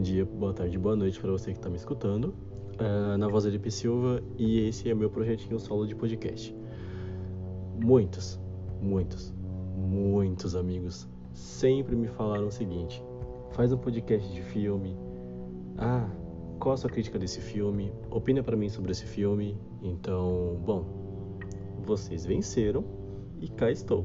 dia, 0.00 0.24
boa 0.24 0.54
tarde, 0.54 0.78
boa 0.78 0.94
noite 0.94 1.18
para 1.18 1.32
você 1.32 1.50
que 1.50 1.58
está 1.58 1.68
me 1.68 1.74
escutando. 1.74 2.32
Uh, 2.78 3.18
na 3.18 3.26
voz 3.26 3.44
P. 3.58 3.68
Silva 3.68 4.22
e 4.38 4.68
esse 4.68 4.88
é 4.88 4.94
meu 4.94 5.10
projetinho 5.10 5.58
solo 5.58 5.88
de 5.88 5.96
podcast. 5.96 6.54
Muitos, 7.84 8.38
muitos, 8.80 9.34
muitos 9.76 10.54
amigos 10.54 11.08
sempre 11.32 11.96
me 11.96 12.06
falaram 12.06 12.46
o 12.46 12.52
seguinte: 12.52 13.02
faz 13.50 13.72
um 13.72 13.76
podcast 13.76 14.32
de 14.32 14.40
filme. 14.40 14.96
Ah, 15.76 16.08
qual 16.60 16.74
a 16.74 16.76
sua 16.76 16.88
crítica 16.88 17.18
desse 17.18 17.40
filme? 17.40 17.92
Opina 18.08 18.40
para 18.40 18.56
mim 18.56 18.68
sobre 18.68 18.92
esse 18.92 19.04
filme. 19.04 19.58
Então, 19.82 20.62
bom, 20.64 20.86
vocês 21.84 22.24
venceram 22.24 22.84
e 23.40 23.48
cá 23.48 23.68
estou. 23.68 24.04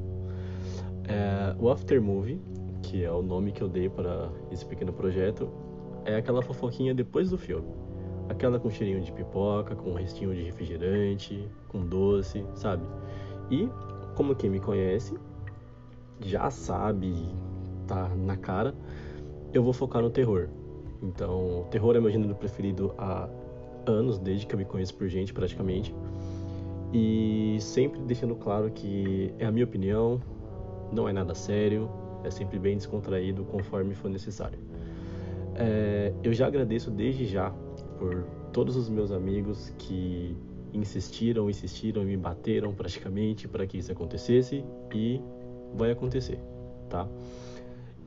É, 1.08 1.56
o 1.60 1.70
After 1.70 2.02
Movie, 2.02 2.42
que 2.88 3.04
é 3.04 3.12
o 3.12 3.22
nome 3.22 3.52
que 3.52 3.62
eu 3.62 3.68
dei 3.68 3.90
para 3.90 4.30
esse 4.50 4.66
pequeno 4.66 4.94
projeto, 4.94 5.50
é 6.06 6.16
aquela 6.16 6.42
fofoquinha 6.42 6.96
depois 6.96 7.30
do 7.30 7.38
filme. 7.38 7.68
Aquela 8.30 8.60
com 8.60 8.70
cheirinho 8.70 9.02
de 9.02 9.12
pipoca, 9.12 9.76
com 9.76 9.94
restinho 9.94 10.34
de 10.34 10.44
refrigerante, 10.44 11.50
com 11.68 11.86
doce, 11.86 12.46
sabe? 12.56 12.84
E, 13.52 13.70
como 14.16 14.34
quem 14.36 14.50
me 14.50 14.60
conhece, 14.60 15.18
já 16.22 16.50
sabe, 16.50 17.14
tá 17.88 18.10
na 18.16 18.38
cara, 18.38 18.74
eu 19.54 19.62
vou 19.62 19.74
focar 19.74 20.02
no 20.02 20.10
terror. 20.10 20.48
Então, 21.04 21.68
terror 21.70 21.96
é 21.96 22.00
meu 22.00 22.10
gênero 22.10 22.36
preferido 22.36 22.94
há 22.98 23.30
anos, 23.86 24.18
desde 24.18 24.46
que 24.46 24.56
eu 24.56 24.60
me 24.60 24.66
conheço 24.66 24.96
por 24.96 25.08
gente, 25.10 25.34
praticamente. 25.34 25.94
E 26.94 27.58
sempre 27.60 28.00
deixando 28.02 28.36
claro 28.36 28.72
que 28.72 29.34
é 29.40 29.46
a 29.46 29.52
minha 29.52 29.66
opinião, 29.66 30.22
não 30.92 31.08
é 31.08 31.12
nada 31.12 31.36
sério, 31.36 31.90
é 32.24 32.32
sempre 32.32 32.60
bem 32.60 32.78
descontraído 32.78 33.44
conforme 33.46 33.94
for 33.94 34.10
necessário. 34.10 34.60
É, 35.56 36.14
eu 36.24 36.34
já 36.34 36.48
agradeço 36.48 36.92
desde 36.92 37.26
já 37.26 37.50
por 37.98 38.24
todos 38.54 38.76
os 38.76 38.90
meus 38.90 39.12
amigos 39.12 39.74
que 39.78 40.36
insistiram, 40.74 41.50
insistiram 41.50 42.04
e 42.04 42.06
me 42.06 42.18
bateram 42.18 42.74
praticamente 42.74 43.48
para 43.48 43.66
que 43.66 43.78
isso 43.78 43.92
acontecesse 43.92 44.64
e 44.94 45.22
vai 45.76 45.92
acontecer, 45.92 46.40
tá? 46.90 47.08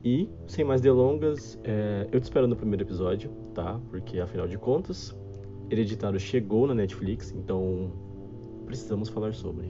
E, 0.03 0.29
sem 0.47 0.65
mais 0.65 0.81
delongas, 0.81 1.59
é, 1.63 2.07
eu 2.11 2.19
te 2.19 2.23
espero 2.23 2.47
no 2.47 2.55
primeiro 2.55 2.83
episódio, 2.83 3.29
tá? 3.53 3.79
Porque, 3.89 4.19
afinal 4.19 4.47
de 4.47 4.57
contas, 4.57 5.15
Hereditário 5.69 6.19
chegou 6.19 6.65
na 6.65 6.73
Netflix, 6.73 7.31
então 7.31 7.91
precisamos 8.65 9.09
falar 9.09 9.33
sobre. 9.33 9.67